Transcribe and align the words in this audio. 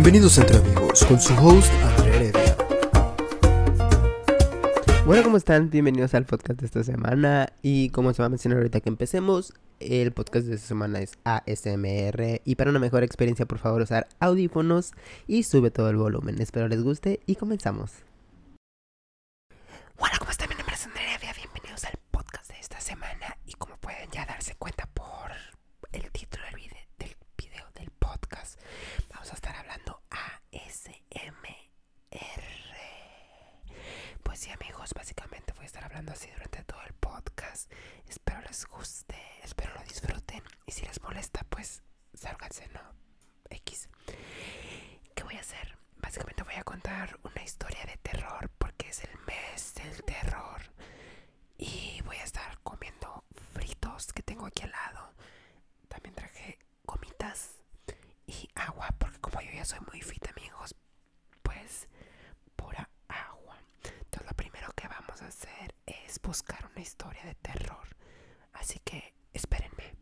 Bienvenidos 0.00 0.38
Entre 0.38 0.58
Amigos 0.58 1.04
con 1.06 1.18
su 1.20 1.34
host 1.34 1.72
Andrea 1.82 2.14
Heredia. 2.14 2.56
Bueno, 5.04 5.24
¿cómo 5.24 5.36
están? 5.36 5.70
Bienvenidos 5.70 6.14
al 6.14 6.24
podcast 6.24 6.60
de 6.60 6.66
esta 6.66 6.84
semana. 6.84 7.48
Y 7.62 7.90
como 7.90 8.14
se 8.14 8.22
va 8.22 8.26
a 8.26 8.28
mencionar 8.28 8.58
ahorita 8.58 8.80
que 8.80 8.90
empecemos, 8.90 9.54
el 9.80 10.12
podcast 10.12 10.46
de 10.46 10.54
esta 10.54 10.68
semana 10.68 11.00
es 11.00 11.18
ASMR. 11.24 12.40
Y 12.44 12.54
para 12.54 12.70
una 12.70 12.78
mejor 12.78 13.02
experiencia, 13.02 13.44
por 13.44 13.58
favor, 13.58 13.82
usar 13.82 14.06
audífonos 14.20 14.92
y 15.26 15.42
sube 15.42 15.72
todo 15.72 15.90
el 15.90 15.96
volumen. 15.96 16.40
Espero 16.40 16.68
les 16.68 16.84
guste 16.84 17.18
y 17.26 17.34
comenzamos. 17.34 17.90
Hola, 19.98 20.12
¿cómo 20.20 20.30
están? 20.30 20.48
Mi 20.48 20.54
nombre 20.54 20.76
es 20.76 20.86
Andrea 20.86 21.16
Heredia. 21.16 21.32
Bienvenidos 21.34 21.82
al 21.86 21.98
podcast 22.12 22.52
de 22.52 22.60
esta 22.60 22.80
semana. 22.80 23.36
Y 23.46 23.54
como 23.54 23.76
pueden 23.78 24.08
ya 24.12 24.24
darse 24.26 24.54
cuenta 24.54 24.86
por 24.94 25.32
el 25.90 26.08
título 26.12 26.44
del 26.44 26.54
video 26.54 26.78
del, 27.00 27.16
video 27.36 27.64
del 27.74 27.90
podcast, 27.98 28.60
vamos 29.12 29.30
a 29.30 29.34
estar 29.34 29.56
hablando 29.56 30.00
ASMR. 30.10 30.98
Pues 34.22 34.38
sí, 34.38 34.50
amigos, 34.50 34.92
básicamente 34.94 35.52
voy 35.54 35.64
a 35.64 35.66
estar 35.66 35.84
hablando 35.84 36.12
así 36.12 36.28
durante 36.30 36.62
todo 36.64 36.80
el 36.86 36.92
podcast. 36.94 37.70
Espero 38.08 38.37
les 38.48 38.66
guste, 38.66 39.16
espero 39.42 39.74
lo 39.74 39.82
disfruten. 39.82 40.42
Y 40.66 40.72
si 40.72 40.84
les 40.86 41.00
molesta, 41.02 41.44
pues 41.50 41.82
sálganse, 42.14 42.66
¿no? 42.68 42.80
X. 43.50 43.88
¿Qué 45.14 45.22
voy 45.22 45.36
a 45.36 45.40
hacer? 45.40 45.76
Básicamente 45.96 46.42
voy 46.44 46.54
a 46.54 46.64
contar 46.64 47.18
una 47.24 47.42
historia 47.42 47.84
de 47.84 47.96
terror 47.98 48.50
porque 48.58 48.88
es 48.88 49.04
el 49.04 49.18
mes 49.26 49.74
del 49.74 50.02
terror. 50.04 50.62
Y 51.58 52.00
voy 52.06 52.16
a 52.16 52.24
estar 52.24 52.58
comiendo 52.62 53.24
fritos 53.52 54.12
que 54.12 54.22
tengo 54.22 54.46
aquí 54.46 54.62
al 54.62 54.70
lado. 54.70 55.12
También 55.88 56.14
traje 56.14 56.58
gomitas 56.84 57.50
y 58.26 58.48
agua 58.54 58.88
porque 58.98 59.18
como 59.20 59.40
yo 59.42 59.50
ya 59.52 59.64
soy 59.64 59.80
muy 59.92 60.00
fit, 60.00 60.26
amigos, 60.28 60.74
pues 61.42 61.88
pura 62.56 62.88
agua. 63.08 63.58
Entonces 63.84 64.26
lo 64.26 64.36
primero 64.36 64.72
que 64.74 64.88
vamos 64.88 65.20
a 65.22 65.26
hacer 65.26 65.74
es 65.86 66.20
buscar 66.22 66.64
una 66.72 66.80
historia 66.80 67.24
de 67.24 67.34
terror. 67.34 67.98
Así 68.52 68.78
que 68.80 69.14
espérenme. 69.32 69.94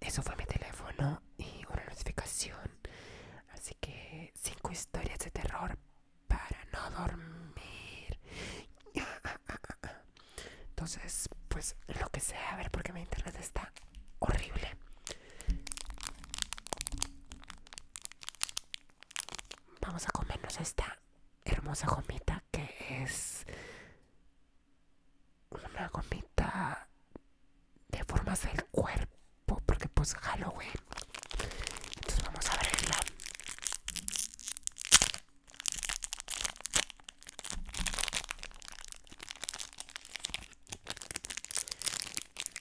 Eso 0.00 0.22
fue 0.22 0.36
mi 0.36 0.44
teléfono 0.44 1.22
y 1.36 1.64
una 1.70 1.84
notificación. 1.84 2.70
Así 3.52 3.74
historias 4.72 5.18
de 5.18 5.30
terror 5.30 5.78
para 6.28 6.64
no 6.72 6.90
dormir. 6.90 8.18
Entonces, 10.70 11.28
pues 11.48 11.76
lo 12.00 12.08
que 12.10 12.20
sea, 12.20 12.52
a 12.52 12.56
ver, 12.56 12.70
porque 12.70 12.92
mi 12.92 13.00
internet 13.00 13.36
está 13.38 13.72
horrible. 14.18 14.76
Vamos 19.80 20.06
a 20.08 20.10
comernos 20.12 20.58
esta 20.60 20.98
hermosa 21.44 21.86
gomita 21.88 22.42
que 22.50 22.74
es 23.02 23.44
una 25.50 25.88
gomita 25.88 26.88
de 27.88 28.04
formas 28.04 28.42
del 28.42 28.64
cuerpo, 28.66 29.60
porque 29.66 29.88
pues 29.88 30.14
Halloween. 30.14 30.70
Entonces 31.96 32.24
vamos 32.24 32.46
a 32.48 32.52
abrirla. 32.54 32.96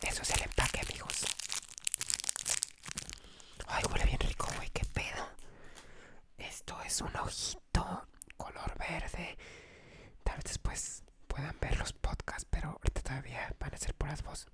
Eso 0.01 0.21
es 0.23 0.29
el 0.31 0.43
empaque, 0.43 0.81
amigos. 0.81 1.25
Ay, 3.67 3.83
huele 3.91 4.05
bien 4.05 4.19
rico, 4.19 4.47
güey, 4.55 4.69
qué 4.71 4.85
pedo. 4.85 5.27
Esto 6.69 6.83
es 6.85 7.01
un 7.01 7.15
ojito 7.17 8.07
color 8.37 8.77
verde. 8.77 9.35
Tal 10.23 10.35
vez 10.35 10.43
después 10.43 11.03
puedan 11.27 11.59
ver 11.59 11.75
los 11.79 11.93
podcasts, 11.93 12.45
pero 12.47 12.69
ahorita 12.69 13.01
todavía 13.01 13.55
van 13.59 13.73
a 13.73 13.77
ser 13.77 13.95
puras 13.95 14.21
voz. 14.21 14.45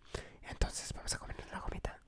Entonces 0.43 0.93
vamos 0.93 1.13
a 1.13 1.17
comernos 1.19 1.51
la 1.51 1.59
gomita. 1.59 1.99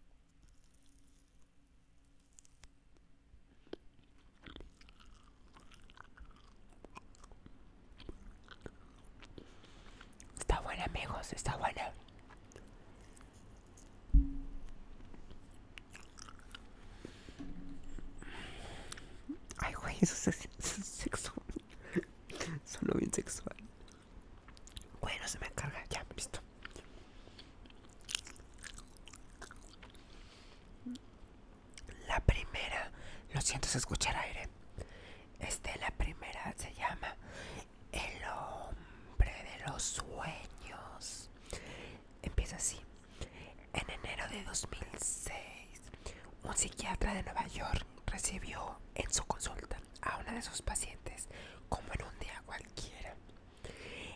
Está 10.39 10.61
buena, 10.61 10.85
amigos, 10.85 11.33
está 11.33 11.57
buena. 11.57 11.91
Ay, 19.59 19.73
güey, 19.73 19.95
eso 20.01 20.29
es, 20.29 20.47
eso 20.59 20.81
es 20.81 20.87
sexual. 20.87 21.35
Sonó 22.63 22.93
bien 22.93 23.11
sexual. 23.13 23.55
Bueno, 25.01 25.27
se 25.27 25.39
me 25.39 25.49
carga. 25.51 25.83
Ya, 25.89 26.05
listo. 26.15 26.39
La 32.07 32.19
primera, 32.21 32.91
lo 33.33 33.36
siento, 33.47 33.69
se 33.69 33.77
escucha 33.77 34.09
el 34.09 34.17
aire. 34.17 34.49
Este, 35.39 35.73
la 35.79 35.89
primera 35.91 36.53
se 36.57 36.73
llama 36.73 37.15
El 37.93 38.21
hombre 38.25 39.31
de 39.31 39.65
los 39.65 39.81
sueños. 39.83 41.29
Empieza 42.23 42.57
así. 42.57 42.77
En 43.71 43.89
enero 43.89 44.27
de 44.29 44.43
2006, 44.43 45.31
un 46.43 46.57
psiquiatra 46.57 47.13
de 47.13 47.23
Nueva 47.23 47.47
York 47.47 47.85
recibió 48.07 48.79
en 48.95 49.13
su 49.13 49.23
consulta 49.23 49.79
a 50.01 50.17
una 50.17 50.33
de 50.33 50.41
sus 50.41 50.61
pacientes 50.61 51.29
como 51.69 51.87
en 51.93 52.03
un 52.05 52.19
día 52.19 52.43
cualquiera. 52.45 53.15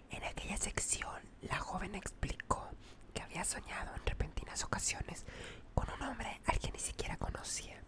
En 0.10 0.26
aquella 0.26 0.58
sección, 0.58 1.22
la 1.44 1.58
joven 1.58 1.96
explicó 1.96 2.70
que 3.14 3.22
había 3.22 3.46
soñado 3.46 3.96
en 3.96 4.06
repentinas 4.06 4.66
ocasiones 4.66 5.26
con 5.74 5.90
un 5.90 6.02
hombre 6.02 6.42
al 6.48 6.60
que 6.60 6.72
ni 6.74 6.80
siquiera 6.80 7.16
conocía. 7.16 7.82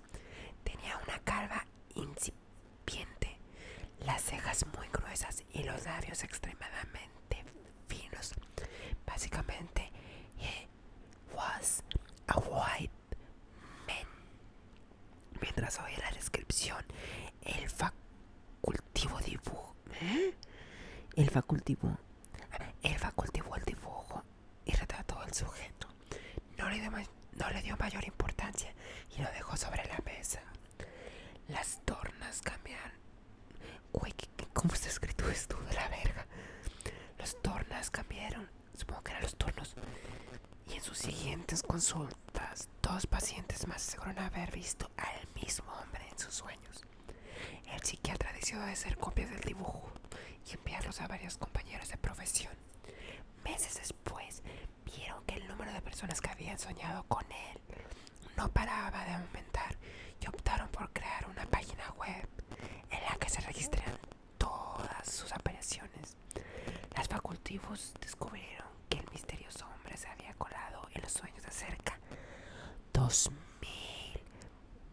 Tenía 0.83 0.97
una 0.97 1.17
calva 1.19 1.65
incipiente, 1.95 3.37
las 4.05 4.21
cejas 4.21 4.65
muy 4.77 4.85
gruesas 4.89 5.41
y 5.53 5.63
los 5.63 5.85
labios 5.85 6.23
extremadamente 6.25 7.45
finos. 7.87 8.33
Básicamente, 9.05 9.89
he 10.37 10.67
was 11.33 11.83
a 12.27 12.37
white 12.37 12.91
man. 13.87 14.07
Mientras 15.41 15.79
oía 15.79 15.99
la 15.99 16.11
descripción, 16.11 16.83
el 17.43 17.69
facultivo 17.69 19.19
dibujo. 19.19 19.75
¿eh? 20.01 20.33
El 21.15 21.29
facultivo. 21.29 21.97
El 22.81 22.99
facultivo 22.99 23.55
el 23.55 23.63
dibujo 23.63 24.21
y 24.65 24.73
retrató 24.73 25.17
al 25.21 25.33
sujeto. 25.33 25.87
No 26.57 26.67
le, 26.69 26.81
dio 26.81 26.91
no 26.91 27.49
le 27.51 27.61
dio 27.61 27.77
mayor 27.77 28.03
importancia 28.03 28.73
y 29.17 29.21
lo 29.21 29.31
dejó 29.31 29.55
sobre 29.55 29.85
la 29.85 29.97
mesa. 30.03 30.41
Las 31.49 31.81
tornas 31.83 32.41
cambiaron. 32.41 32.93
Güey, 33.91 34.13
¿qué- 34.13 34.29
qué- 34.37 34.47
¿cómo 34.53 34.73
está 34.73 34.87
escrito 34.87 35.29
esto 35.29 35.59
de 35.63 35.73
la 35.73 35.87
verga? 35.89 36.25
Los 37.19 37.41
tornas 37.41 37.89
cambiaron. 37.91 38.49
Que 39.03 39.11
eran 39.11 39.23
los 39.23 39.35
turnos. 39.35 39.75
Y 40.69 40.73
en 40.75 40.81
sus 40.83 40.97
siguientes 40.97 41.61
consultas, 41.63 42.69
dos 42.81 43.05
pacientes 43.07 43.67
más 43.67 43.87
aseguran 43.87 44.19
haber 44.19 44.51
visto 44.51 44.89
al 44.97 45.27
mismo 45.41 45.71
hombre 45.73 46.07
en 46.09 46.17
sus 46.17 46.33
sueños. 46.33 46.81
El 47.73 47.81
psiquiatra 47.83 48.31
decidió 48.33 48.61
hacer 48.63 48.97
copias 48.97 49.29
del 49.29 49.41
dibujo 49.41 49.91
y 50.49 50.53
enviarlos 50.55 51.01
a 51.01 51.07
varios 51.07 51.37
compañeros 51.37 51.89
de 51.89 51.97
profesión. 51.97 52.53
Meses 53.43 53.75
después, 53.75 54.41
vieron 54.85 55.23
que 55.25 55.35
el 55.35 55.47
número 55.47 55.71
de 55.73 55.81
personas 55.81 56.21
que 56.21 56.29
habían 56.29 56.59
soñado 56.59 57.03
con 57.03 57.23
él 57.31 57.59
no 58.37 58.49
paraba 58.49 59.03
de 59.05 59.13
aumentar 59.13 59.77
y 60.21 60.27
optaron 60.27 60.69
por 60.69 60.91
crear 60.93 61.27
una 61.29 61.45
página 61.45 61.89
web 61.97 62.27
en 62.89 63.03
la 63.09 63.15
que 63.17 63.29
se 63.29 63.41
registraran 63.41 63.97
todas 64.37 65.09
sus 65.11 65.31
apariciones. 65.33 66.15
Las 66.95 67.07
facultivos 67.07 67.93
descubrieron 67.99 68.67
que 68.89 68.99
el 68.99 69.09
misterioso 69.11 69.65
hombre 69.67 69.97
se 69.97 70.07
había 70.07 70.33
colado 70.35 70.87
en 70.87 70.91
los 71.03 71.11
sueños 71.13 71.43
de 71.43 71.51
cerca 71.51 71.99
dos 72.93 73.29
mil 73.61 74.19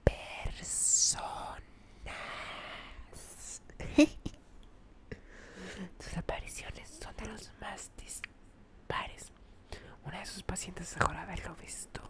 personas. 0.04 1.62
Sus 5.98 6.16
apariciones 6.16 6.98
son 7.02 7.14
de 7.16 7.26
los 7.26 7.50
más 7.60 7.90
dispares. 7.96 9.32
Una 10.04 10.20
de 10.20 10.26
sus 10.26 10.42
pacientes 10.42 10.94
aseguró 10.96 11.18
haberlo 11.18 11.54
visto 11.56 12.00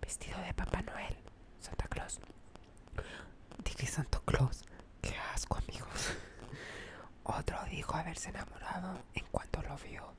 vestido 0.00 0.38
de 0.40 0.52
Papá 0.54 0.82
Noel, 0.82 1.16
Santa 1.60 1.86
Claus. 1.88 2.20
Dije 3.64 3.86
Santa 3.86 4.20
Claus, 4.24 4.64
qué 5.02 5.14
asco, 5.34 5.56
amigos. 5.58 6.12
Otro 7.24 7.58
dijo 7.70 7.94
haberse 7.94 8.30
enamorado 8.30 9.02
en 9.14 9.24
cuanto 9.26 9.62
lo 9.62 9.76
vio. 9.78 10.14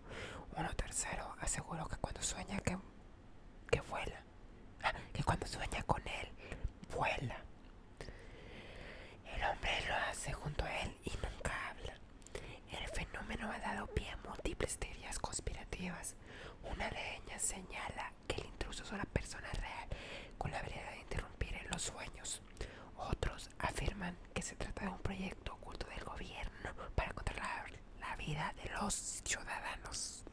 Uno 0.56 0.70
tercero 0.76 1.36
aseguró 1.40 1.88
que 1.88 1.98
cuando 1.98 2.22
sueña 2.22 2.60
que 2.60 2.78
vuela. 3.90 4.22
Ah, 4.84 4.94
que 5.14 5.24
cuando 5.24 5.46
sueña 5.48 5.82
con 5.84 6.02
él, 6.08 6.30
vuela. 6.96 7.38
El 9.36 9.44
hombre 9.44 9.72
lo 9.88 9.96
hace 10.10 10.34
junto 10.34 10.64
a 10.66 10.80
él 10.82 10.96
y 11.04 11.12
nunca 11.12 11.70
habla. 11.70 11.94
El 12.72 12.88
fenómeno 12.90 13.52
ha 13.52 13.60
dado 13.60 13.88
pie 13.88 14.10
a 14.10 14.18
múltiples 14.18 14.78
teorías 14.78 15.20
conspirativas. 15.20 16.16
Una 16.64 16.90
de 16.90 17.16
ellas 17.18 17.42
señala 17.42 18.12
que 18.28 18.36
el 18.42 18.48
intruso 18.48 18.84
es 18.84 18.92
una 18.92 19.06
persona 19.06 19.50
real 19.54 19.88
con 20.38 20.52
la 20.52 20.60
habilidad 20.60 20.92
de 20.92 21.00
interrumpir 21.02 21.68
los 21.72 21.82
sueños. 21.84 22.42
Otros 22.98 23.50
afirman 23.60 24.18
que 24.34 24.42
se 24.42 24.56
trata 24.56 24.86
de 24.86 24.90
un 24.92 25.00
proyecto 25.00 25.54
oculto 25.54 25.88
del 25.88 26.04
gobierno 26.04 26.72
para 26.96 27.14
controlar 27.14 27.72
la 28.00 28.16
vida 28.16 28.54
de 28.64 28.70
los 28.72 28.94
ciudadanos. 29.24 30.24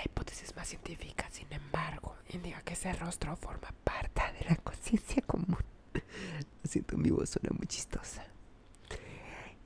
La 0.00 0.04
hipótesis 0.06 0.56
más 0.56 0.66
científica, 0.66 1.28
sin 1.30 1.52
embargo, 1.52 2.16
indica 2.30 2.62
que 2.62 2.72
ese 2.72 2.90
rostro 2.94 3.36
forma 3.36 3.68
parte 3.84 4.22
de 4.38 4.46
la 4.48 4.56
conciencia 4.56 5.20
común. 5.26 5.58
Lo 5.92 6.70
siento, 6.70 6.96
mi 6.96 7.10
voz 7.10 7.28
suena 7.28 7.50
muy 7.56 7.66
chistosa. 7.66 8.24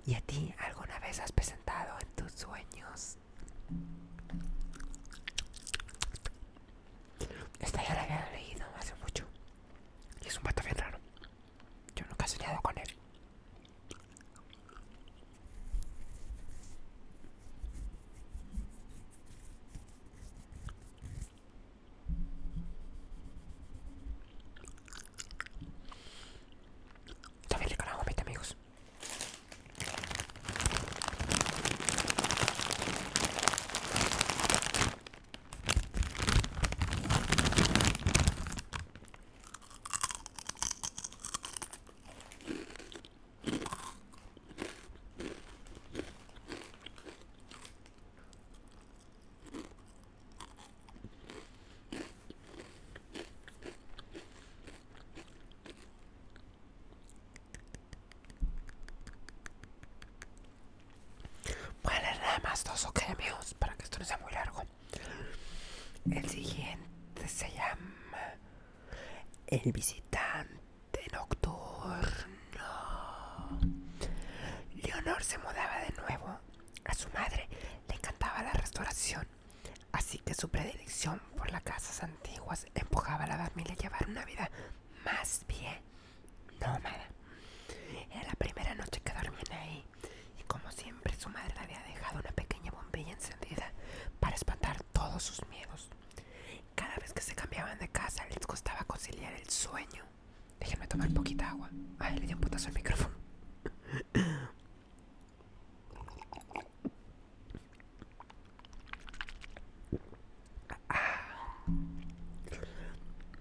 ¿Y 0.05 0.15
a 0.15 0.21
ti 0.23 0.53
alguna 0.59 0.99
vez 0.99 1.21
has 1.21 1.31
presentado 1.31 1.95
en 2.01 2.09
tus 2.17 2.33
sueños? 2.33 3.17
Esta 7.61 7.83
ya 7.85 7.95
la 7.95 8.03
había 8.03 8.31
leído 8.33 8.67
hace 8.77 8.95
mucho. 8.97 9.25
Y 10.25 10.27
es 10.29 10.37
un 10.37 10.43
pato 10.43 10.63
bien 10.65 10.77
raro. 10.77 10.99
Yo 11.95 12.05
nunca 12.07 12.25
he 12.27 12.29
soñado 12.29 12.61
con 12.61 12.77
él. 12.77 12.85
Está 27.43 27.59
bien 27.59 27.71
rico 27.71 27.85
la 27.85 27.97
gomita, 27.97 28.23
amigos. 28.23 28.57
Voy 61.83 61.93
a 61.95 62.01
leer 62.01 62.19
nada 62.19 62.39
más 62.43 62.65
dos 62.65 62.85
ok 62.87 63.03
amigos 63.11 63.55
para 63.59 63.75
que 63.77 63.85
esto 63.85 63.99
no 63.99 64.05
sea 64.05 64.19
muy 64.19 64.33
largo. 64.33 64.63
El 66.11 66.29
siguiente 66.29 67.29
se 67.29 67.51
llama 67.51 68.35
El 69.63 69.71
visitante 69.71 71.07
nocturno. 71.13 72.03
Leonor 74.75 75.23
se 75.23 75.39
mudaba 75.39 75.79
de 75.79 75.95
nuevo. 76.03 76.41
A 76.85 76.93
su 76.93 77.09
madre 77.11 77.49
le 77.89 77.95
encantaba 77.95 78.43
la 78.43 78.53
restauración, 78.53 79.29
así 79.93 80.19
que 80.19 80.35
su 80.35 80.49
predilección 80.49 81.21
por 81.37 81.53
las 81.53 81.63
casas 81.63 82.03
antiguas 82.03 82.67
empujaba 82.75 83.25
a 83.25 83.29
la 83.29 83.39
familia 83.49 83.75
a 83.75 83.77
llevar 83.77 84.09
una 84.09 84.25
vida 84.25 84.51
más 85.05 85.45
bien 85.47 85.79
nómada. 86.61 87.07
Era 88.11 88.25
la 88.27 88.35
primera 88.35 88.75
noche 88.75 89.01
que 89.03 89.13
dormían 89.13 89.53
ahí 89.53 89.85
y 90.37 90.43
como 90.45 90.69
siempre 90.73 91.15
su 91.15 91.29
madre 91.29 91.55
le 91.55 91.61
había 91.61 91.83
dejado 91.85 92.19
una 92.19 92.33
pequeña 92.33 92.73
bombilla 92.73 93.13
encendida 93.13 93.73
para 94.19 94.35
espantar 94.35 94.83
todos 94.93 95.23
sus 95.23 95.47
miedos. 95.49 95.91
Cada 96.75 96.97
vez 96.97 97.13
que 97.13 97.21
se 97.23 97.35
cambiaban 97.35 97.79
de 97.79 97.89
casa 97.89 98.25
les 98.27 98.47
costaba 98.47 98.85
conciliar 98.85 99.33
el 99.35 99.49
sueño. 99.49 100.05
Déjenme 100.59 100.87
tomar 100.87 101.13
poquita 101.13 101.44
agua. 101.55 101.71
Ay, 101.99 102.19
le 102.19 102.27
di 102.27 102.35
un 102.35 102.41
putazo 102.41 102.69
al 102.69 102.75
micrófono. 102.75 103.15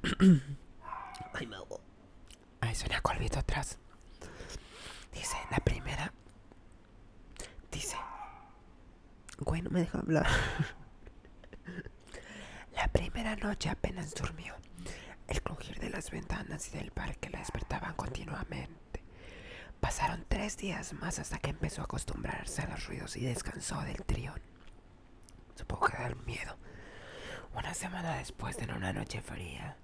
Ay, 1.33 1.47
me 1.47 1.55
ahogo. 1.55 1.81
Ay, 2.61 2.75
suena 2.75 3.01
colvito 3.01 3.39
atrás. 3.39 3.77
Dice, 5.11 5.35
la 5.51 5.57
primera. 5.57 6.13
Dice. 7.71 7.97
Güey, 9.39 9.61
no 9.61 9.69
me 9.71 9.81
deja 9.81 9.99
hablar. 9.99 10.27
la 12.75 12.87
primera 12.89 13.35
noche 13.35 13.69
apenas 13.69 14.13
durmió. 14.13 14.55
El 15.27 15.41
crujir 15.41 15.79
de 15.79 15.89
las 15.89 16.11
ventanas 16.11 16.69
y 16.69 16.77
del 16.77 16.91
parque 16.91 17.29
la 17.29 17.39
despertaban 17.39 17.93
continuamente. 18.33 19.03
Pasaron 19.79 20.25
tres 20.27 20.57
días 20.57 20.91
más 20.93 21.19
hasta 21.19 21.37
que 21.37 21.51
empezó 21.51 21.81
a 21.81 21.83
acostumbrarse 21.85 22.63
a 22.63 22.67
los 22.67 22.87
ruidos 22.87 23.15
y 23.15 23.25
descansó 23.25 23.79
del 23.81 24.03
trión. 24.05 24.41
Supongo 25.55 25.85
que 25.87 25.97
da 25.97 26.07
el 26.07 26.15
miedo. 26.25 26.57
Una 27.53 27.75
semana 27.75 28.17
después 28.17 28.57
de 28.57 28.65
una 28.65 28.91
noche 28.91 29.21
fría. 29.21 29.77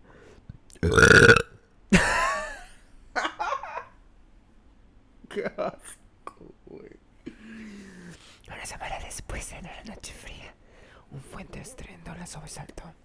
Qué 5.29 5.45
asco, 5.45 6.55
güey. 6.65 6.97
Una 8.47 8.65
semana 8.65 8.97
después, 8.99 9.51
en 9.51 9.59
una 9.59 9.83
noche 9.83 10.11
fría, 10.13 10.55
un 11.11 11.21
fuerte 11.21 11.61
estruendo 11.61 12.15
la 12.15 12.25
sobresaltó. 12.25 12.95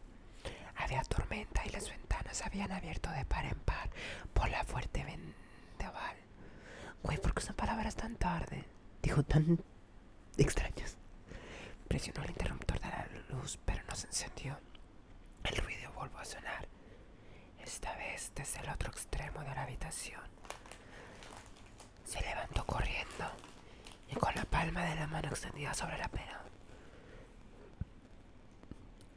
Había 0.76 1.02
tormenta 1.02 1.66
y 1.66 1.70
las 1.70 1.90
ventanas 1.90 2.13
se 2.34 2.44
habían 2.44 2.72
abierto 2.72 3.10
de 3.10 3.24
par 3.24 3.44
en 3.44 3.58
par 3.60 3.90
por 4.32 4.48
la 4.48 4.64
fuerte 4.64 5.04
vendaval. 5.04 6.16
Güey, 7.02 7.18
¿por 7.18 7.32
qué 7.34 7.38
usan 7.40 7.56
palabras 7.56 7.94
tan 7.96 8.16
tarde? 8.16 8.64
Dijo 9.02 9.22
tan 9.22 9.62
extrañas. 10.36 10.96
Presionó 11.88 12.22
el 12.24 12.30
interruptor 12.30 12.80
de 12.80 12.88
la 12.88 13.06
luz, 13.30 13.58
pero 13.64 13.82
no 13.88 13.94
se 13.94 14.06
encendió. 14.06 14.58
El 15.44 15.56
ruido 15.56 15.92
volvió 15.92 16.18
a 16.18 16.24
sonar, 16.24 16.66
esta 17.62 17.94
vez 17.96 18.32
desde 18.34 18.60
el 18.60 18.70
otro 18.70 18.90
extremo 18.90 19.40
de 19.40 19.54
la 19.54 19.62
habitación. 19.62 20.22
Se 22.04 22.20
levantó 22.22 22.64
corriendo 22.64 23.30
y 24.10 24.14
con 24.16 24.34
la 24.34 24.44
palma 24.44 24.84
de 24.84 24.94
la 24.96 25.06
mano 25.06 25.28
extendida 25.28 25.74
sobre 25.74 25.98
la 25.98 26.08
pera. 26.08 26.42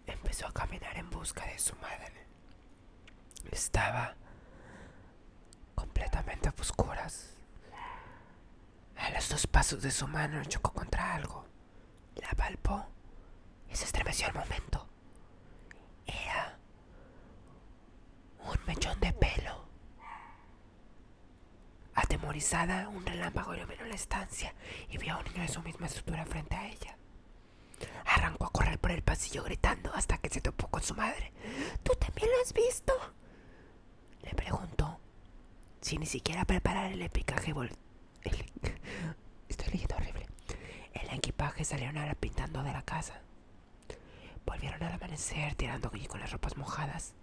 Empezó 0.06 0.48
a 0.48 0.54
caminar 0.54 0.98
en 0.98 1.10
busca 1.10 1.46
de 1.46 1.60
su 1.60 1.76
madre. 1.78 2.27
Estaba 3.52 4.16
completamente 5.76 6.50
a 6.50 6.54
oscuras. 6.60 7.34
A 8.98 9.10
los 9.12 9.30
dos 9.30 9.48
pasos 9.48 9.82
de 9.82 9.92
su 9.92 10.08
mano 10.08 10.44
chocó 10.46 10.74
contra 10.74 11.16
algo. 11.16 11.46
La 12.16 12.30
palpó 12.32 12.86
y 13.70 13.76
se 13.76 13.86
estremeció 13.86 14.28
al 14.28 14.34
momento. 14.34 14.88
Era 16.06 16.58
un 18.44 18.58
mechón 18.66 19.00
de 19.00 19.14
pelo. 19.14 19.68
Atemorizada, 21.94 22.90
un 22.90 23.06
relámpago 23.06 23.56
iluminó 23.56 23.86
la 23.86 23.96
estancia 23.96 24.54
y 24.90 24.98
vio 24.98 25.14
a 25.16 25.18
un 25.18 25.26
niño 25.26 25.42
de 25.42 25.48
su 25.48 25.62
misma 25.62 25.88
estructura 25.88 26.26
frente 26.26 26.56
a 26.56 26.68
ella. 26.68 26.98
Arrancó 28.06 28.46
a 28.46 28.52
correr 28.52 28.80
por 28.80 28.92
el 28.92 29.04
pasillo 29.04 29.44
gritando 29.44 29.94
hasta 29.94 30.18
que 30.18 30.30
se 30.30 30.42
topó 30.42 30.68
con 30.68 30.82
su 30.84 30.96
madre. 30.96 31.34
¿Tú 31.84 31.94
también 31.96 32.30
lo 32.32 32.42
has 32.42 32.54
visto? 32.54 32.94
Sin 35.88 36.02
ni 36.02 36.06
siquiera 36.06 36.44
preparar 36.44 36.92
el 36.92 37.02
equipaje. 37.02 37.52
el- 37.52 37.72
Estoy 39.48 39.70
leyendo 39.72 39.96
horrible. 39.96 40.28
El 40.94 41.10
equipaje 41.16 41.64
salieron 41.64 41.98
a 41.98 42.06
la 42.06 42.14
pintando 42.14 42.62
de 42.62 42.74
la 42.74 42.82
casa. 42.82 43.22
Volvieron 44.46 44.84
al 44.84 44.92
amanecer 44.92 45.56
tirando 45.56 45.90
con 46.10 46.20
las 46.20 46.30
ropas 46.34 46.58
mojadas. 46.58 47.14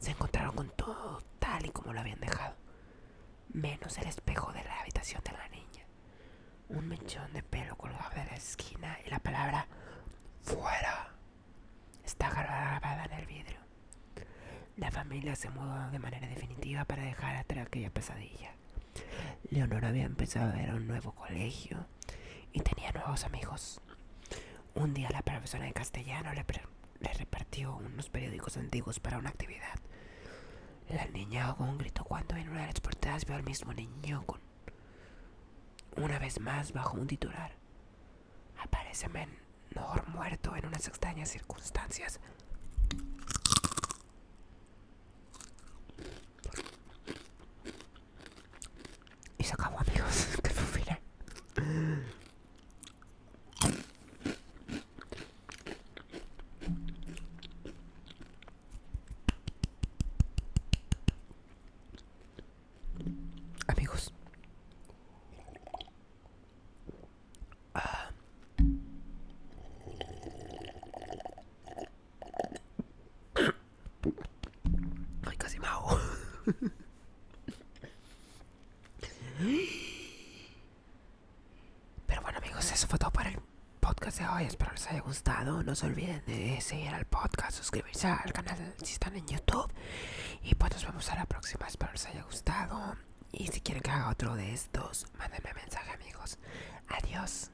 Se 0.00 0.10
encontraron 0.10 0.56
con 0.56 0.70
todo 0.70 1.22
tal 1.38 1.64
y 1.64 1.70
como 1.70 1.92
lo 1.92 2.00
habían 2.00 2.18
dejado, 2.18 2.56
menos 3.52 3.96
el 3.96 4.08
espejo 4.08 4.52
de 4.52 4.64
la 4.64 4.80
habitación 4.80 5.22
de 5.22 5.30
la 5.30 5.48
niña. 5.50 5.86
Un 6.68 6.88
mechón 6.88 7.32
de 7.32 7.44
pelo 7.44 7.76
colgado 7.76 8.10
de 8.10 8.24
la 8.24 8.34
esquina 8.34 8.98
y 9.06 9.08
la 9.08 9.20
palabra 9.20 9.68
fuera 10.42 11.14
está 12.04 12.28
grabada 12.28 13.04
en 13.04 13.12
el 13.12 13.26
vidrio. 13.26 13.61
La 14.76 14.90
familia 14.90 15.36
se 15.36 15.50
mudó 15.50 15.90
de 15.90 15.98
manera 15.98 16.26
definitiva 16.28 16.84
para 16.84 17.04
dejar 17.04 17.36
atrás 17.36 17.66
aquella 17.66 17.90
pesadilla. 17.90 18.52
Leonora 19.50 19.88
había 19.88 20.04
empezado 20.04 20.52
a 20.52 20.72
a 20.72 20.74
un 20.74 20.86
nuevo 20.86 21.12
colegio 21.12 21.86
y 22.52 22.60
tenía 22.60 22.90
nuevos 22.92 23.24
amigos. 23.24 23.80
Un 24.74 24.94
día 24.94 25.10
la 25.10 25.22
profesora 25.22 25.66
de 25.66 25.72
castellano 25.72 26.32
le 26.32 27.12
repartió 27.12 27.76
unos 27.76 28.08
periódicos 28.08 28.56
antiguos 28.56 28.98
para 28.98 29.18
una 29.18 29.28
actividad. 29.28 29.78
La 30.88 31.06
niña 31.06 31.46
ahogó 31.46 31.64
un 31.64 31.78
grito 31.78 32.04
cuando 32.04 32.36
en 32.36 32.48
una 32.48 32.62
de 32.62 32.66
las 32.68 32.80
portadas 32.80 33.26
vio 33.26 33.36
al 33.36 33.42
mismo 33.42 33.72
niño 33.74 34.24
con 34.26 34.40
una 35.96 36.18
vez 36.18 36.40
más 36.40 36.72
bajo 36.72 36.96
un 36.96 37.06
titular. 37.06 37.52
Aparece 38.62 39.08
menor 39.08 40.08
muerto 40.08 40.56
en 40.56 40.66
unas 40.66 40.88
extrañas 40.88 41.28
circunstancias. 41.28 42.20
Y 49.42 49.44
se 49.44 49.54
acabó, 49.54 49.76
amigos. 49.80 50.28
Que 50.44 50.50
fue 50.50 50.62
un 50.62 50.68
final. 50.68 51.00
Amigos. 63.66 64.12
Ah. 67.74 68.10
Ay, 75.26 75.36
casi 75.36 75.58
me 75.58 75.66
ahogo. 75.66 75.98
Pero 82.06 82.22
bueno 82.22 82.38
amigos, 82.38 82.70
eso 82.70 82.86
fue 82.86 82.98
todo 82.98 83.10
para 83.10 83.30
el 83.30 83.38
podcast 83.80 84.18
de 84.18 84.24
Espero 84.46 84.72
les 84.72 84.86
haya 84.88 85.00
gustado. 85.00 85.62
No 85.62 85.74
se 85.74 85.86
olviden 85.86 86.22
de 86.26 86.60
seguir 86.60 86.88
al 86.88 87.04
podcast, 87.04 87.56
suscribirse 87.58 88.08
al 88.08 88.32
canal 88.32 88.74
si 88.82 88.92
están 88.94 89.16
en 89.16 89.26
YouTube. 89.26 89.72
Y 90.42 90.54
pues 90.54 90.72
nos 90.72 90.86
vemos 90.86 91.10
a 91.10 91.14
la 91.16 91.26
próxima. 91.26 91.66
Espero 91.66 91.92
les 91.92 92.06
haya 92.06 92.22
gustado. 92.22 92.96
Y 93.30 93.46
si 93.48 93.60
quieren 93.60 93.82
que 93.82 93.90
haga 93.90 94.10
otro 94.10 94.34
de 94.34 94.52
estos, 94.52 95.06
mándenme 95.18 95.52
mensaje 95.54 95.90
amigos. 95.92 96.38
Adiós. 96.88 97.50